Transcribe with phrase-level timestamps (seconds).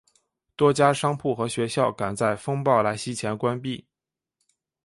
[0.55, 3.85] 多家商铺和学校赶在风暴来袭前关闭。